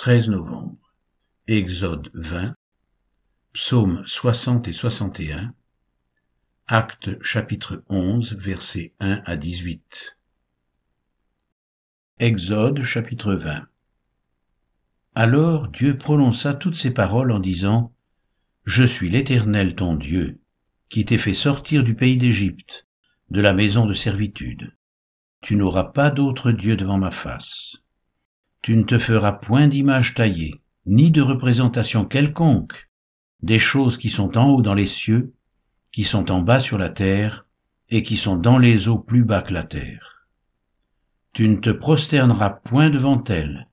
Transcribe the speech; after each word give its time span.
13 0.00 0.28
novembre. 0.28 0.94
Exode 1.48 2.08
20, 2.14 2.54
Psaumes 3.52 4.04
60 4.06 4.68
et 4.68 4.72
61, 4.72 5.52
Actes 6.68 7.20
chapitre 7.20 7.82
11, 7.88 8.34
versets 8.34 8.94
1 9.00 9.22
à 9.24 9.36
18. 9.36 10.16
Exode 12.20 12.80
chapitre 12.84 13.34
20. 13.34 13.66
Alors 15.16 15.66
Dieu 15.66 15.98
prononça 15.98 16.54
toutes 16.54 16.76
ces 16.76 16.94
paroles 16.94 17.32
en 17.32 17.40
disant, 17.40 17.92
Je 18.66 18.84
suis 18.84 19.10
l'Éternel 19.10 19.74
ton 19.74 19.96
Dieu, 19.96 20.38
qui 20.90 21.06
t'ai 21.06 21.18
fait 21.18 21.34
sortir 21.34 21.82
du 21.82 21.96
pays 21.96 22.18
d'Égypte, 22.18 22.86
de 23.30 23.40
la 23.40 23.52
maison 23.52 23.84
de 23.84 23.94
servitude. 23.94 24.76
Tu 25.40 25.56
n'auras 25.56 25.90
pas 25.90 26.12
d'autre 26.12 26.52
Dieu 26.52 26.76
devant 26.76 26.98
ma 26.98 27.10
face. 27.10 27.78
Tu 28.62 28.76
ne 28.76 28.82
te 28.82 28.98
feras 28.98 29.32
point 29.32 29.68
d'image 29.68 30.14
taillée, 30.14 30.60
ni 30.86 31.10
de 31.10 31.22
représentation 31.22 32.04
quelconque 32.04 32.88
des 33.42 33.58
choses 33.58 33.98
qui 33.98 34.08
sont 34.08 34.36
en 34.36 34.50
haut 34.50 34.62
dans 34.62 34.74
les 34.74 34.86
cieux, 34.86 35.34
qui 35.92 36.04
sont 36.04 36.30
en 36.30 36.42
bas 36.42 36.60
sur 36.60 36.78
la 36.78 36.90
terre, 36.90 37.46
et 37.88 38.02
qui 38.02 38.16
sont 38.16 38.36
dans 38.36 38.58
les 38.58 38.88
eaux 38.88 38.98
plus 38.98 39.24
bas 39.24 39.42
que 39.42 39.54
la 39.54 39.62
terre. 39.62 40.26
Tu 41.32 41.48
ne 41.48 41.56
te 41.56 41.70
prosterneras 41.70 42.50
point 42.50 42.90
devant 42.90 43.22
elles, 43.24 43.68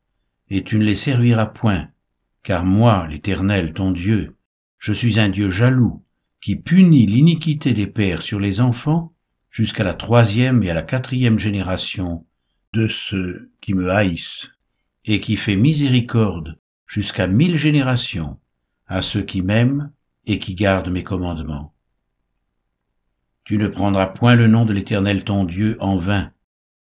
et 0.49 0.63
tu 0.63 0.77
ne 0.77 0.83
les 0.83 0.95
serviras 0.95 1.47
point, 1.47 1.89
car 2.43 2.63
moi, 2.63 3.07
l'Éternel, 3.09 3.73
ton 3.73 3.91
Dieu, 3.91 4.35
je 4.77 4.93
suis 4.93 5.19
un 5.19 5.29
Dieu 5.29 5.49
jaloux, 5.49 6.03
qui 6.41 6.55
punit 6.55 7.07
l'iniquité 7.07 7.73
des 7.73 7.87
pères 7.87 8.21
sur 8.21 8.39
les 8.39 8.61
enfants 8.61 9.13
jusqu'à 9.49 9.83
la 9.83 9.95
troisième 9.95 10.61
et 10.63 10.69
à 10.69 10.75
la 10.75 10.83
quatrième 10.83 11.39
génération 11.39 12.25
de 12.73 12.87
ceux 12.87 13.51
qui 13.61 13.73
me 13.73 13.89
haïssent, 13.89 14.49
et 15.05 15.19
qui 15.19 15.37
fait 15.37 15.55
miséricorde 15.55 16.59
jusqu'à 16.87 17.27
mille 17.27 17.57
générations 17.57 18.39
à 18.87 19.01
ceux 19.01 19.23
qui 19.23 19.41
m'aiment 19.41 19.91
et 20.25 20.39
qui 20.39 20.55
gardent 20.55 20.91
mes 20.91 21.03
commandements. 21.03 21.73
Tu 23.43 23.57
ne 23.57 23.67
prendras 23.67 24.07
point 24.07 24.35
le 24.35 24.47
nom 24.47 24.65
de 24.65 24.73
l'Éternel 24.73 25.23
ton 25.23 25.45
Dieu 25.45 25.77
en 25.79 25.97
vain, 25.97 26.31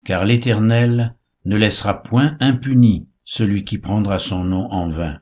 car 0.05 0.25
l'Éternel 0.25 1.15
ne 1.45 1.57
laissera 1.57 2.03
point 2.03 2.37
impuni 2.41 3.07
celui 3.25 3.65
qui 3.65 3.79
prendra 3.79 4.19
son 4.19 4.43
nom 4.43 4.67
en 4.71 4.91
vain. 4.91 5.21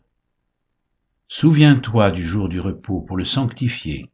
Souviens-toi 1.28 2.10
du 2.10 2.24
jour 2.24 2.48
du 2.48 2.58
repos 2.58 3.02
pour 3.02 3.18
le 3.18 3.24
sanctifier. 3.24 4.10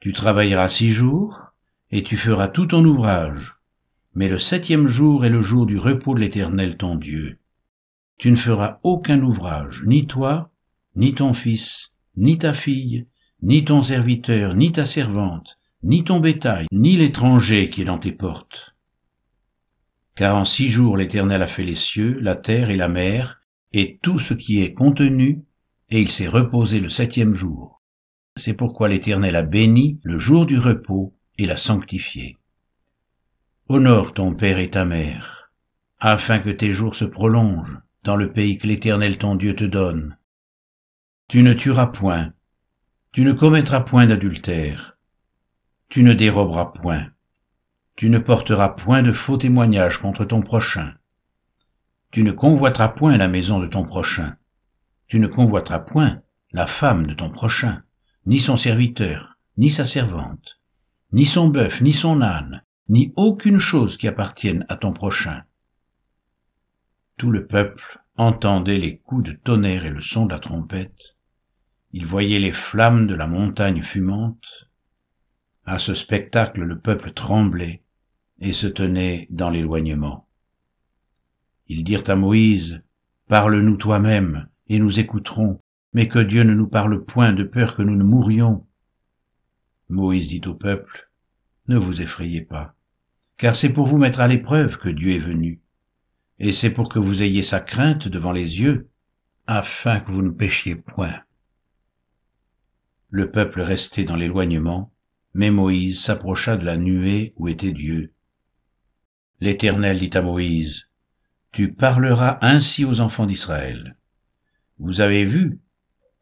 Tu 0.00 0.12
travailleras 0.12 0.68
six 0.68 0.92
jours, 0.92 1.46
et 1.90 2.02
tu 2.02 2.18
feras 2.18 2.48
tout 2.48 2.66
ton 2.66 2.84
ouvrage. 2.84 3.56
Mais 4.14 4.28
le 4.28 4.38
septième 4.38 4.86
jour 4.86 5.24
est 5.24 5.30
le 5.30 5.40
jour 5.40 5.64
du 5.64 5.78
repos 5.78 6.14
de 6.14 6.20
l'Éternel 6.20 6.76
ton 6.76 6.96
Dieu. 6.96 7.38
Tu 8.18 8.30
ne 8.30 8.36
feras 8.36 8.78
aucun 8.82 9.22
ouvrage, 9.22 9.82
ni 9.86 10.06
toi, 10.06 10.50
ni 10.96 11.14
ton 11.14 11.32
fils, 11.32 11.92
ni 12.16 12.38
ta 12.38 12.52
fille, 12.52 13.06
ni 13.42 13.64
ton 13.64 13.82
serviteur, 13.82 14.54
ni 14.54 14.72
ta 14.72 14.84
servante, 14.84 15.58
ni 15.82 16.04
ton 16.04 16.20
bétail, 16.20 16.66
ni 16.72 16.96
l'étranger 16.96 17.70
qui 17.70 17.82
est 17.82 17.86
dans 17.86 17.98
tes 17.98 18.12
portes 18.12 18.74
car 20.18 20.34
en 20.34 20.44
six 20.44 20.68
jours 20.68 20.96
l'Éternel 20.96 21.42
a 21.42 21.46
fait 21.46 21.62
les 21.62 21.76
cieux, 21.76 22.18
la 22.18 22.34
terre 22.34 22.70
et 22.70 22.76
la 22.76 22.88
mer, 22.88 23.40
et 23.72 24.00
tout 24.02 24.18
ce 24.18 24.34
qui 24.34 24.60
est 24.64 24.72
contenu, 24.72 25.44
et 25.90 26.00
il 26.00 26.10
s'est 26.10 26.26
reposé 26.26 26.80
le 26.80 26.88
septième 26.88 27.34
jour. 27.34 27.80
C'est 28.34 28.54
pourquoi 28.54 28.88
l'Éternel 28.88 29.36
a 29.36 29.42
béni 29.42 30.00
le 30.02 30.18
jour 30.18 30.44
du 30.44 30.58
repos 30.58 31.14
et 31.38 31.46
l'a 31.46 31.54
sanctifié. 31.54 32.36
Honore 33.68 34.12
ton 34.12 34.34
Père 34.34 34.58
et 34.58 34.70
ta 34.70 34.84
Mère, 34.84 35.52
afin 36.00 36.40
que 36.40 36.50
tes 36.50 36.72
jours 36.72 36.96
se 36.96 37.04
prolongent 37.04 37.78
dans 38.08 38.16
le 38.16 38.32
pays 38.32 38.56
que 38.56 38.66
l'Éternel 38.66 39.18
ton 39.18 39.36
Dieu 39.36 39.54
te 39.54 39.64
donne. 39.64 40.16
Tu 41.28 41.42
ne 41.42 41.52
tueras 41.52 41.88
point, 41.88 42.32
tu 43.12 43.22
ne 43.22 43.34
commettras 43.34 43.82
point 43.82 44.06
d'adultère, 44.06 44.96
tu 45.90 46.02
ne 46.02 46.14
déroberas 46.14 46.72
point, 46.72 47.10
tu 47.96 48.08
ne 48.08 48.18
porteras 48.18 48.70
point 48.70 49.02
de 49.02 49.12
faux 49.12 49.36
témoignages 49.36 49.98
contre 49.98 50.24
ton 50.24 50.40
prochain. 50.40 50.94
Tu 52.10 52.22
ne 52.22 52.32
convoiteras 52.32 52.88
point 52.88 53.18
la 53.18 53.28
maison 53.28 53.58
de 53.58 53.66
ton 53.66 53.84
prochain. 53.84 54.38
Tu 55.08 55.20
ne 55.20 55.26
convoiteras 55.26 55.80
point 55.80 56.22
la 56.52 56.66
femme 56.66 57.06
de 57.06 57.12
ton 57.12 57.28
prochain, 57.28 57.82
ni 58.24 58.40
son 58.40 58.56
serviteur, 58.56 59.36
ni 59.58 59.68
sa 59.68 59.84
servante, 59.84 60.58
ni 61.12 61.26
son 61.26 61.48
bœuf, 61.48 61.82
ni 61.82 61.92
son 61.92 62.22
âne, 62.22 62.64
ni 62.88 63.12
aucune 63.16 63.58
chose 63.58 63.98
qui 63.98 64.08
appartienne 64.08 64.64
à 64.70 64.78
ton 64.78 64.94
prochain. 64.94 65.42
Tout 67.18 67.32
le 67.32 67.48
peuple 67.48 67.98
entendait 68.18 68.78
les 68.78 68.98
coups 68.98 69.30
de 69.30 69.32
tonnerre 69.32 69.86
et 69.86 69.90
le 69.90 70.00
son 70.00 70.26
de 70.26 70.32
la 70.32 70.40
trompette. 70.40 71.16
Il 71.92 72.04
voyait 72.04 72.40
les 72.40 72.52
flammes 72.52 73.06
de 73.06 73.14
la 73.14 73.28
montagne 73.28 73.82
fumante. 73.82 74.68
À 75.64 75.78
ce 75.78 75.94
spectacle, 75.94 76.62
le 76.62 76.80
peuple 76.80 77.12
tremblait 77.12 77.82
et 78.40 78.52
se 78.52 78.66
tenaient 78.66 79.28
dans 79.30 79.50
l'éloignement. 79.50 80.28
Ils 81.68 81.84
dirent 81.84 82.08
à 82.08 82.16
Moïse, 82.16 82.82
Parle-nous 83.28 83.76
toi-même, 83.76 84.48
et 84.68 84.78
nous 84.78 84.98
écouterons, 84.98 85.60
mais 85.92 86.08
que 86.08 86.18
Dieu 86.18 86.42
ne 86.42 86.54
nous 86.54 86.68
parle 86.68 87.04
point 87.04 87.32
de 87.32 87.44
peur 87.44 87.74
que 87.74 87.82
nous 87.82 87.96
ne 87.96 88.04
mourions. 88.04 88.66
Moïse 89.88 90.28
dit 90.28 90.42
au 90.46 90.54
peuple, 90.54 91.10
Ne 91.68 91.76
vous 91.76 92.02
effrayez 92.02 92.42
pas, 92.42 92.74
car 93.36 93.54
c'est 93.54 93.72
pour 93.72 93.86
vous 93.86 93.98
mettre 93.98 94.20
à 94.20 94.28
l'épreuve 94.28 94.78
que 94.78 94.88
Dieu 94.88 95.12
est 95.12 95.18
venu, 95.18 95.60
et 96.38 96.52
c'est 96.52 96.70
pour 96.70 96.88
que 96.88 96.98
vous 96.98 97.22
ayez 97.22 97.42
sa 97.42 97.60
crainte 97.60 98.08
devant 98.08 98.32
les 98.32 98.60
yeux, 98.60 98.88
afin 99.46 100.00
que 100.00 100.12
vous 100.12 100.22
ne 100.22 100.30
péchiez 100.30 100.76
point. 100.76 101.22
Le 103.10 103.30
peuple 103.30 103.62
restait 103.62 104.04
dans 104.04 104.16
l'éloignement, 104.16 104.92
mais 105.34 105.50
Moïse 105.50 106.00
s'approcha 106.00 106.56
de 106.56 106.64
la 106.64 106.76
nuée 106.76 107.32
où 107.36 107.48
était 107.48 107.72
Dieu, 107.72 108.12
L'Éternel 109.40 110.00
dit 110.00 110.10
à 110.14 110.20
Moïse, 110.20 110.88
Tu 111.52 111.72
parleras 111.72 112.38
ainsi 112.42 112.84
aux 112.84 112.98
enfants 112.98 113.24
d'Israël. 113.24 113.96
Vous 114.80 115.00
avez 115.00 115.24
vu 115.24 115.60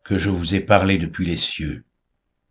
que 0.05 0.19
je 0.19 0.29
vous 0.29 0.55
ai 0.55 0.61
parlé 0.61 0.99
depuis 0.99 1.25
les 1.25 1.39
cieux. 1.39 1.87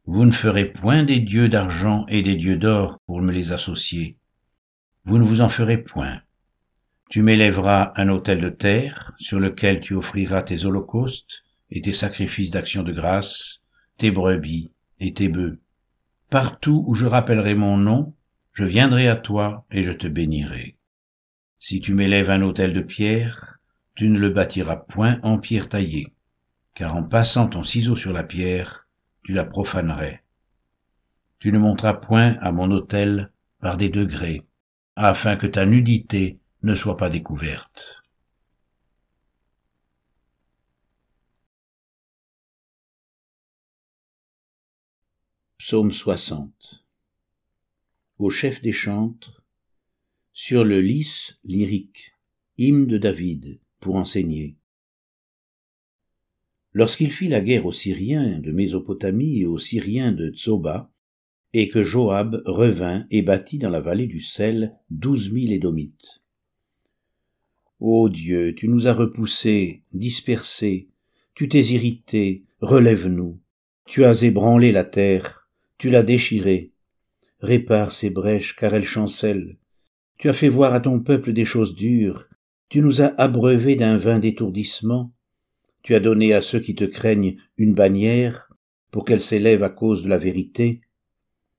Vous 0.06 0.26
ne 0.26 0.32
ferez 0.32 0.66
point 0.66 1.04
des 1.04 1.20
dieux 1.20 1.50
d'argent 1.50 2.08
et 2.08 2.24
des 2.24 2.36
dieux 2.36 2.58
d'or 2.58 3.00
pour 3.06 3.22
me 3.22 3.32
les 3.32 3.52
associer. 3.52 4.18
Vous 5.06 5.20
ne 5.20 5.24
vous 5.24 5.42
en 5.42 5.50
ferez 5.50 5.78
point. 5.78 6.22
Tu 7.10 7.22
m'élèveras 7.22 7.94
un 7.98 8.10
autel 8.10 8.42
de 8.42 8.50
terre 8.50 9.14
sur 9.20 9.40
lequel 9.40 9.80
tu 9.80 9.94
offriras 9.94 10.42
tes 10.42 10.66
holocaustes 10.66 11.44
et 11.70 11.82
tes 11.82 11.94
sacrifices 11.94 12.52
d'action 12.52 12.84
de 12.84 12.92
grâce, 12.92 13.62
tes 13.98 14.12
brebis 14.12 14.72
et 15.00 15.14
tes 15.14 15.30
bœufs. 15.30 15.60
Partout 16.30 16.84
où 16.88 16.96
je 16.96 17.06
rappellerai 17.06 17.56
mon 17.56 17.78
nom, 17.78 18.14
je 18.54 18.66
viendrai 18.66 19.08
à 19.08 19.16
toi 19.16 19.66
et 19.72 19.84
je 19.84 19.92
te 19.92 20.08
bénirai. 20.08 20.78
Si 21.60 21.80
tu 21.80 21.94
m'élèves 21.94 22.30
un 22.30 22.42
autel 22.42 22.74
de 22.74 22.82
pierre, 22.82 23.60
tu 23.96 24.10
ne 24.10 24.20
le 24.20 24.30
bâtiras 24.30 24.78
point 24.78 25.20
en 25.22 25.38
pierre 25.38 25.70
taillée, 25.70 26.14
car 26.74 26.96
en 26.96 27.04
passant 27.04 27.48
ton 27.48 27.64
ciseau 27.64 27.96
sur 27.96 28.14
la 28.14 28.24
pierre, 28.24 28.88
tu 29.24 29.32
la 29.32 29.46
profanerais. 29.46 30.24
Tu 31.40 31.52
ne 31.52 31.60
monteras 31.60 31.94
point 31.94 32.36
à 32.42 32.52
mon 32.52 32.72
autel 32.72 33.32
par 33.62 33.78
des 33.78 33.90
degrés, 33.90 34.42
afin 34.96 35.36
que 35.36 35.48
ta 35.48 35.66
nudité 35.66 36.40
ne 36.66 36.76
soit 36.76 36.98
pas 36.98 37.10
découverte. 37.10 38.04
Psaume 45.58 45.94
60 45.94 46.86
au 48.18 48.30
chef 48.30 48.62
des 48.62 48.72
chantres, 48.72 49.44
sur 50.32 50.64
le 50.64 50.82
lys 50.82 51.40
lyrique, 51.44 52.14
hymne 52.58 52.88
de 52.88 52.98
David, 52.98 53.60
pour 53.80 53.96
enseigner. 53.96 54.56
Lorsqu'il 56.72 57.12
fit 57.12 57.28
la 57.28 57.42
guerre 57.42 57.66
aux 57.66 57.74
Syriens 57.74 58.40
de 58.40 58.52
Mésopotamie 58.52 59.42
et 59.42 59.46
aux 59.46 59.60
Syriens 59.60 60.14
de 60.14 60.30
Tsoba, 60.30 60.92
et 61.54 61.70
que 61.70 61.84
Joab 61.84 62.42
revint 62.46 63.06
et 63.12 63.22
bâtit 63.22 63.60
dans 63.60 63.70
la 63.70 63.80
vallée 63.80 64.08
du 64.08 64.20
sel 64.20 64.76
douze 64.90 65.32
mille 65.32 65.54
Édomites. 65.54 66.25
Ô 67.82 68.08
Dieu, 68.08 68.56
tu 68.56 68.70
nous 68.70 68.88
as 68.88 68.94
repoussés, 68.94 69.84
dispersés, 69.94 70.88
tu 71.34 71.50
t'es 71.50 71.62
irrité, 71.62 72.46
relève-nous. 72.62 73.38
Tu 73.86 74.06
as 74.06 74.24
ébranlé 74.24 74.72
la 74.72 74.86
terre, 74.86 75.50
tu 75.78 75.90
l'as 75.90 76.02
déchirée, 76.02 76.72
répare 77.42 77.92
ces 77.92 78.10
brèches, 78.10 78.56
car 78.56 78.74
elles 78.74 78.86
chancellent. 78.86 79.58
Tu 80.18 80.30
as 80.30 80.34
fait 80.34 80.48
voir 80.48 80.74
à 80.74 80.80
ton 80.80 81.02
peuple 81.02 81.34
des 81.34 81.44
choses 81.44 81.76
dures, 81.76 82.30
tu 82.70 82.80
nous 82.80 83.02
as 83.02 83.14
abreuvés 83.18 83.76
d'un 83.76 83.98
vin 83.98 84.20
d'étourdissement, 84.20 85.12
tu 85.84 85.96
as 85.96 86.00
donné 86.00 86.34
à 86.34 86.42
ceux 86.42 86.62
qui 86.62 86.76
te 86.76 86.86
craignent 86.86 87.36
une 87.58 87.76
bannière, 87.76 88.54
pour 88.90 89.04
qu'elle 89.04 89.22
s'élève 89.22 89.64
à 89.64 89.70
cause 89.70 90.04
de 90.04 90.10
la 90.10 90.18
vérité, 90.18 90.80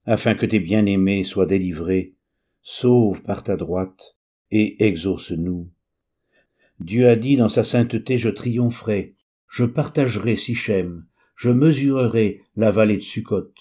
afin 0.06 0.34
que 0.34 0.46
tes 0.46 0.60
bien-aimés 0.60 1.24
soient 1.24 1.44
délivrés, 1.44 2.14
sauve 2.62 3.20
par 3.20 3.42
ta 3.42 3.58
droite, 3.58 4.16
et 4.50 4.82
exauce-nous. 4.86 5.68
Dieu 6.80 7.08
a 7.08 7.16
dit 7.16 7.36
dans 7.36 7.48
sa 7.48 7.64
sainteté, 7.64 8.18
je 8.18 8.28
triompherai, 8.28 9.14
je 9.48 9.64
partagerai 9.64 10.36
Sichem, 10.36 11.06
je 11.34 11.50
mesurerai 11.50 12.42
la 12.56 12.70
vallée 12.70 12.98
de 12.98 13.02
Sukkot. 13.02 13.52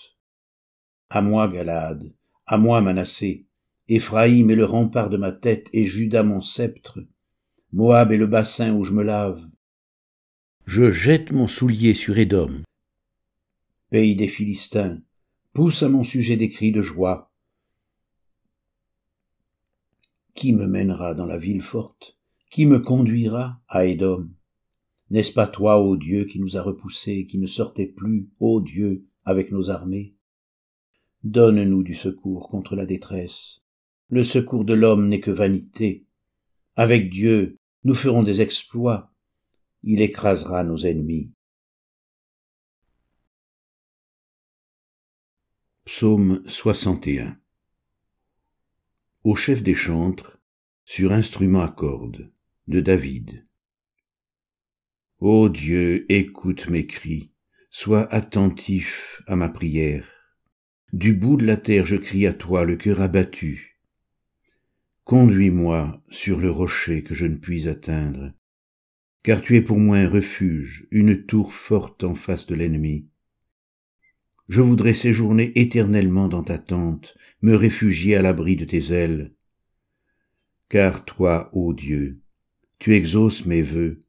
À 1.10 1.22
moi, 1.22 1.48
Galade, 1.48 2.12
à 2.46 2.58
moi, 2.58 2.82
Manassé, 2.82 3.46
Éphraïm 3.88 4.50
est 4.50 4.56
le 4.56 4.66
rempart 4.66 5.10
de 5.10 5.18
ma 5.18 5.32
tête 5.32 5.70
et 5.72 5.86
Judas 5.86 6.24
mon 6.24 6.42
sceptre. 6.42 7.00
Moab 7.72 8.12
est 8.12 8.18
le 8.18 8.26
bassin 8.26 8.74
où 8.74 8.84
je 8.84 8.94
me 8.94 9.04
lave. 9.04 9.48
Je 10.66 10.90
jette 10.90 11.32
mon 11.32 11.48
soulier 11.48 11.94
sur 11.94 12.18
Édom. 12.18 12.64
Pays 13.92 14.16
des 14.16 14.28
Philistins, 14.28 15.00
pousse 15.54 15.84
à 15.84 15.90
mon 15.90 16.04
sujet 16.04 16.36
des 16.36 16.50
cris 16.50 16.72
de 16.72 16.82
joie. 16.82 17.32
Qui 20.34 20.54
me 20.54 20.66
mènera 20.66 21.14
dans 21.14 21.28
la 21.28 21.38
ville 21.38 21.62
forte? 21.62 22.18
Qui 22.56 22.66
me 22.66 22.80
conduira 22.80 23.62
à 23.68 23.84
Édom? 23.84 24.30
N'est-ce 25.10 25.34
pas 25.34 25.46
toi, 25.46 25.82
ô 25.82 25.98
Dieu, 25.98 26.24
qui 26.24 26.40
nous 26.40 26.56
a 26.56 26.62
repoussés, 26.62 27.28
qui 27.28 27.38
ne 27.38 27.48
sortais 27.48 27.86
plus, 27.86 28.30
ô 28.40 28.62
Dieu, 28.62 29.06
avec 29.26 29.52
nos 29.52 29.72
armées? 29.72 30.16
Donne-nous 31.26 31.84
du 31.84 31.96
secours 31.96 32.48
contre 32.48 32.78
la 32.78 32.86
détresse. 32.86 33.60
Le 34.08 34.24
secours 34.24 34.64
de 34.64 34.74
l'homme 34.74 35.10
n'est 35.10 35.20
que 35.20 35.32
vanité. 35.32 36.06
Avec 36.78 37.10
Dieu, 37.10 37.58
nous 37.84 37.94
ferons 37.94 38.24
des 38.24 38.40
exploits. 38.40 39.12
Il 39.84 40.00
écrasera 40.00 40.64
nos 40.64 40.78
ennemis. 40.78 41.34
Psaume 45.84 46.42
61 46.48 47.38
Au 49.26 49.36
chef 49.36 49.62
des 49.62 49.76
chantres, 49.76 50.40
sur 50.86 51.12
instrument 51.12 51.62
à 51.62 51.68
cordes, 51.68 52.32
de 52.68 52.80
David. 52.80 53.44
Ô 55.20 55.50
Dieu, 55.50 56.06
écoute 56.10 56.68
mes 56.68 56.88
cris, 56.88 57.32
sois 57.70 58.12
attentif 58.12 59.22
à 59.28 59.36
ma 59.36 59.50
prière. 59.50 60.08
Du 60.92 61.14
bout 61.14 61.38
de 61.38 61.46
la 61.46 61.58
terre 61.58 61.86
je 61.86 61.96
crie 61.96 62.26
à 62.26 62.34
toi, 62.34 62.66
le 62.66 62.76
cœur 62.76 63.02
abattu. 63.02 63.80
Conduis-moi 65.04 66.02
sur 66.10 66.40
le 66.40 66.50
rocher 66.50 67.04
que 67.04 67.14
je 67.14 67.28
ne 67.28 67.38
puis 67.38 67.70
atteindre, 67.70 68.34
car 69.22 69.44
tu 69.44 69.56
es 69.56 69.62
pour 69.62 69.78
moi 69.78 69.98
un 69.98 70.10
refuge, 70.10 70.88
une 70.90 71.26
tour 71.26 71.54
forte 71.54 72.04
en 72.04 72.16
face 72.16 72.48
de 72.48 72.56
l'ennemi. 72.56 73.08
Je 74.48 74.62
voudrais 74.62 74.96
séjourner 74.96 75.52
éternellement 75.60 76.28
dans 76.28 76.44
ta 76.44 76.58
tente, 76.58 77.16
me 77.44 77.54
réfugier 77.54 78.16
à 78.16 78.24
l'abri 78.24 78.56
de 78.56 78.66
tes 78.66 78.92
ailes. 78.92 79.36
Car 80.70 81.06
toi, 81.06 81.50
ô 81.54 81.74
Dieu, 81.74 82.25
tu 82.86 82.94
exauces 82.94 83.48
mes 83.48 83.64
vœux, 83.64 84.00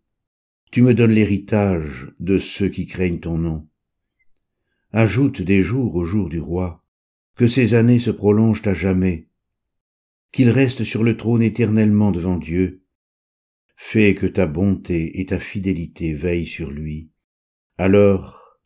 tu 0.71 0.83
me 0.83 0.93
donnes 0.93 1.13
l'héritage 1.13 2.13
de 2.21 2.39
ceux 2.39 2.69
qui 2.69 2.85
craignent 2.85 3.21
ton 3.21 3.39
nom. 3.39 3.67
Ajoute 4.93 5.41
des 5.41 5.63
jours 5.63 5.97
au 5.97 6.05
jour 6.05 6.29
du 6.29 6.39
roi, 6.39 6.85
que 7.37 7.49
ces 7.49 7.73
années 7.73 7.99
se 7.99 8.11
prolongent 8.11 8.67
à 8.67 8.75
jamais, 8.75 9.29
qu'il 10.31 10.51
reste 10.51 10.85
sur 10.85 11.05
le 11.05 11.17
trône 11.17 11.41
éternellement 11.41 12.13
devant 12.13 12.37
Dieu. 12.37 12.83
Fais 13.77 14.15
que 14.15 14.27
ta 14.27 14.47
bonté 14.47 15.21
et 15.21 15.25
ta 15.25 15.39
fidélité 15.39 16.13
veillent 16.13 16.45
sur 16.45 16.71
lui. 16.71 17.09
Alors, 17.79 18.61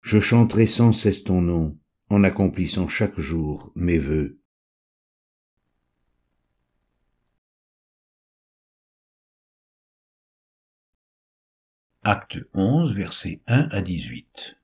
je 0.00 0.20
chanterai 0.20 0.68
sans 0.68 0.92
cesse 0.92 1.24
ton 1.24 1.40
nom, 1.40 1.76
en 2.08 2.22
accomplissant 2.22 2.86
chaque 2.86 3.18
jour 3.18 3.72
mes 3.74 3.98
vœux. 3.98 4.38
Acte 12.08 12.38
11, 12.54 12.94
versets 12.94 13.40
1 13.48 13.66
à 13.72 13.82
18. 13.82 14.54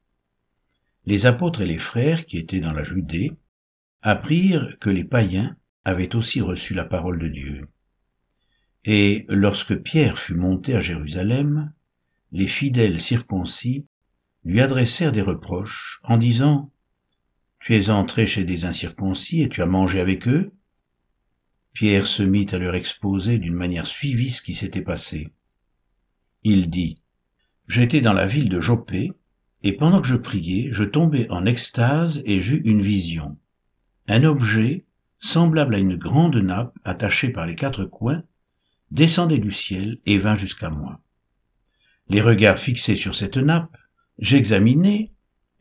Les 1.06 1.26
apôtres 1.26 1.60
et 1.62 1.66
les 1.66 1.76
frères 1.76 2.24
qui 2.24 2.38
étaient 2.38 2.60
dans 2.60 2.70
la 2.72 2.84
Judée 2.84 3.32
apprirent 4.00 4.78
que 4.78 4.90
les 4.90 5.02
païens 5.02 5.56
avaient 5.84 6.14
aussi 6.14 6.40
reçu 6.40 6.72
la 6.72 6.84
parole 6.84 7.18
de 7.18 7.26
Dieu. 7.26 7.66
Et 8.84 9.26
lorsque 9.28 9.74
Pierre 9.74 10.20
fut 10.20 10.36
monté 10.36 10.76
à 10.76 10.80
Jérusalem, 10.80 11.72
les 12.30 12.46
fidèles 12.46 13.00
circoncis 13.00 13.88
lui 14.44 14.60
adressèrent 14.60 15.10
des 15.10 15.20
reproches 15.20 16.00
en 16.04 16.18
disant 16.18 16.70
Tu 17.58 17.74
es 17.74 17.90
entré 17.90 18.24
chez 18.24 18.44
des 18.44 18.66
incirconcis 18.66 19.42
et 19.42 19.48
tu 19.48 19.62
as 19.62 19.66
mangé 19.66 19.98
avec 19.98 20.28
eux? 20.28 20.52
Pierre 21.72 22.06
se 22.06 22.22
mit 22.22 22.46
à 22.52 22.58
leur 22.58 22.76
exposer 22.76 23.40
d'une 23.40 23.56
manière 23.56 23.88
suivie 23.88 24.30
ce 24.30 24.42
qui 24.42 24.54
s'était 24.54 24.80
passé. 24.80 25.26
Il 26.44 26.70
dit 26.70 27.01
J'étais 27.68 28.00
dans 28.00 28.12
la 28.12 28.26
ville 28.26 28.48
de 28.48 28.60
Jopé, 28.60 29.12
et 29.62 29.72
pendant 29.72 30.00
que 30.00 30.08
je 30.08 30.16
priais, 30.16 30.68
je 30.72 30.84
tombai 30.84 31.26
en 31.30 31.46
extase 31.46 32.20
et 32.24 32.40
j'eus 32.40 32.62
une 32.64 32.82
vision. 32.82 33.36
Un 34.08 34.24
objet, 34.24 34.82
semblable 35.20 35.76
à 35.76 35.78
une 35.78 35.96
grande 35.96 36.36
nappe 36.36 36.76
attachée 36.84 37.28
par 37.28 37.46
les 37.46 37.54
quatre 37.54 37.84
coins, 37.84 38.24
descendait 38.90 39.38
du 39.38 39.52
ciel 39.52 39.98
et 40.04 40.18
vint 40.18 40.36
jusqu'à 40.36 40.70
moi. 40.70 41.00
Les 42.08 42.20
regards 42.20 42.58
fixés 42.58 42.96
sur 42.96 43.14
cette 43.14 43.36
nappe, 43.36 43.76
j'examinai, 44.18 45.12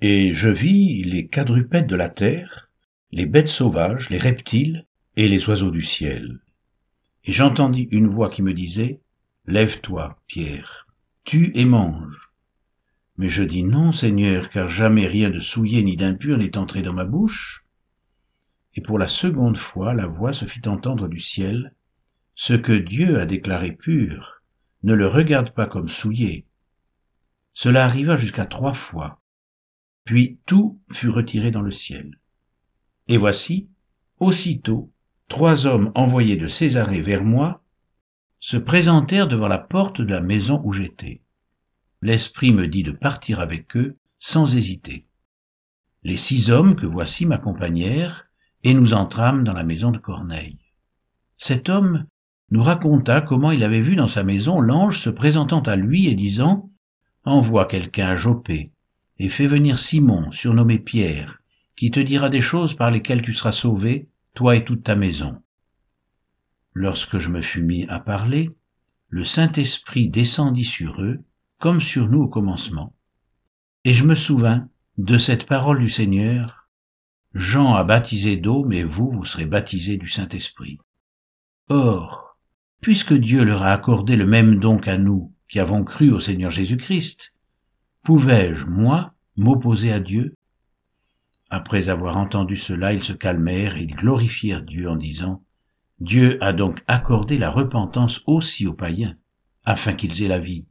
et 0.01 0.33
je 0.33 0.49
vis 0.49 1.03
les 1.03 1.27
quadrupèdes 1.27 1.87
de 1.87 1.95
la 1.95 2.09
terre, 2.09 2.69
les 3.11 3.27
bêtes 3.27 3.47
sauvages, 3.47 4.09
les 4.09 4.17
reptiles 4.17 4.85
et 5.15 5.27
les 5.27 5.47
oiseaux 5.47 5.71
du 5.71 5.83
ciel. 5.83 6.39
Et 7.23 7.31
j'entendis 7.31 7.87
une 7.91 8.07
voix 8.07 8.29
qui 8.29 8.41
me 8.41 8.53
disait, 8.53 8.99
Lève-toi, 9.45 10.19
Pierre, 10.27 10.80
tue 11.23 11.51
et 11.53 11.65
mange. 11.65 12.31
Mais 13.17 13.29
je 13.29 13.43
dis 13.43 13.63
non, 13.63 13.91
Seigneur, 13.91 14.49
car 14.49 14.69
jamais 14.69 15.07
rien 15.07 15.29
de 15.29 15.39
souillé 15.39 15.83
ni 15.83 15.95
d'impur 15.95 16.37
n'est 16.37 16.57
entré 16.57 16.81
dans 16.81 16.93
ma 16.93 17.05
bouche. 17.05 17.65
Et 18.73 18.81
pour 18.81 18.97
la 18.97 19.07
seconde 19.07 19.57
fois, 19.57 19.93
la 19.93 20.07
voix 20.07 20.33
se 20.33 20.45
fit 20.45 20.67
entendre 20.67 21.07
du 21.07 21.19
ciel. 21.19 21.75
Ce 22.35 22.53
que 22.53 22.71
Dieu 22.71 23.19
a 23.19 23.25
déclaré 23.25 23.73
pur, 23.73 24.41
ne 24.83 24.93
le 24.93 25.07
regarde 25.07 25.51
pas 25.51 25.67
comme 25.67 25.89
souillé. 25.89 26.45
Cela 27.53 27.85
arriva 27.85 28.17
jusqu'à 28.17 28.45
trois 28.45 28.73
fois. 28.73 29.21
Puis 30.05 30.39
tout 30.45 30.79
fut 30.91 31.09
retiré 31.09 31.51
dans 31.51 31.61
le 31.61 31.71
ciel. 31.71 32.19
Et 33.07 33.17
voici, 33.17 33.67
aussitôt, 34.19 34.91
trois 35.27 35.65
hommes 35.65 35.91
envoyés 35.95 36.37
de 36.37 36.47
Césarée 36.47 37.01
vers 37.01 37.23
moi 37.23 37.63
se 38.41 38.57
présentèrent 38.57 39.27
devant 39.27 39.47
la 39.47 39.59
porte 39.59 40.01
de 40.01 40.11
la 40.11 40.19
maison 40.19 40.61
où 40.65 40.73
j'étais. 40.73 41.21
L'Esprit 42.01 42.51
me 42.51 42.67
dit 42.67 42.83
de 42.83 42.91
partir 42.91 43.39
avec 43.39 43.77
eux 43.77 43.97
sans 44.17 44.57
hésiter. 44.57 45.05
Les 46.03 46.17
six 46.17 46.49
hommes 46.49 46.75
que 46.75 46.87
voici 46.87 47.27
m'accompagnèrent, 47.27 48.25
et 48.63 48.73
nous 48.73 48.93
entrâmes 48.93 49.43
dans 49.43 49.53
la 49.53 49.63
maison 49.63 49.91
de 49.91 49.97
Corneille. 49.97 50.59
Cet 51.37 51.69
homme 51.69 52.03
nous 52.49 52.61
raconta 52.61 53.21
comment 53.21 53.51
il 53.51 53.63
avait 53.63 53.81
vu 53.81 53.95
dans 53.95 54.07
sa 54.07 54.23
maison 54.23 54.59
l'ange 54.59 54.99
se 54.99 55.09
présentant 55.09 55.61
à 55.61 55.75
lui 55.75 56.07
et 56.07 56.15
disant 56.15 56.69
Envoie 57.23 57.65
quelqu'un 57.65 58.07
à 58.07 58.15
Jopé, 58.15 58.71
et 59.19 59.29
fais 59.29 59.47
venir 59.47 59.77
Simon, 59.77 60.31
surnommé 60.31 60.79
Pierre, 60.79 61.39
qui 61.75 61.91
te 61.91 61.99
dira 61.99 62.29
des 62.29 62.41
choses 62.41 62.75
par 62.75 62.89
lesquelles 62.89 63.21
tu 63.21 63.33
seras 63.33 63.51
sauvé, 63.51 64.03
toi 64.33 64.55
et 64.55 64.63
toute 64.63 64.83
ta 64.83 64.95
maison. 64.95 65.41
Lorsque 66.73 67.17
je 67.17 67.29
me 67.29 67.41
fus 67.41 67.63
mis 67.63 67.85
à 67.87 67.99
parler, 67.99 68.49
le 69.09 69.25
Saint-Esprit 69.25 70.09
descendit 70.09 70.65
sur 70.65 71.01
eux, 71.01 71.19
comme 71.59 71.81
sur 71.81 72.07
nous 72.07 72.21
au 72.21 72.27
commencement. 72.27 72.93
Et 73.83 73.93
je 73.93 74.05
me 74.05 74.15
souvins 74.15 74.69
de 74.97 75.17
cette 75.17 75.47
parole 75.47 75.79
du 75.79 75.89
Seigneur, 75.89 76.69
Jean 77.33 77.73
a 77.75 77.83
baptisé 77.83 78.37
d'eau, 78.37 78.63
mais 78.65 78.83
vous, 78.83 79.11
vous 79.11 79.25
serez 79.25 79.45
baptisés 79.45 79.97
du 79.97 80.07
Saint-Esprit. 80.07 80.79
Or, 81.69 82.37
puisque 82.81 83.13
Dieu 83.13 83.43
leur 83.43 83.63
a 83.63 83.71
accordé 83.71 84.15
le 84.15 84.25
même 84.25 84.59
don 84.59 84.77
qu'à 84.77 84.97
nous, 84.97 85.33
qui 85.47 85.59
avons 85.59 85.83
cru 85.83 86.11
au 86.11 86.19
Seigneur 86.19 86.49
Jésus-Christ, 86.49 87.33
pouvais-je, 88.03 88.65
moi, 88.65 89.13
m'opposer 89.35 89.91
à 89.91 89.99
Dieu? 89.99 90.35
Après 91.49 91.89
avoir 91.89 92.17
entendu 92.17 92.55
cela, 92.55 92.93
ils 92.93 93.03
se 93.03 93.13
calmèrent 93.13 93.75
et 93.75 93.83
ils 93.83 93.95
glorifièrent 93.95 94.63
Dieu 94.63 94.89
en 94.89 94.95
disant, 94.95 95.43
Dieu 96.01 96.43
a 96.43 96.51
donc 96.51 96.81
accordé 96.87 97.37
la 97.37 97.51
repentance 97.51 98.23
aussi 98.25 98.65
aux 98.65 98.73
païens, 98.73 99.15
afin 99.65 99.93
qu'ils 99.93 100.23
aient 100.23 100.27
la 100.27 100.39
vie. 100.39 100.65